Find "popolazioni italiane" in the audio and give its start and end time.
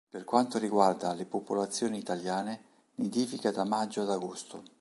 1.27-2.59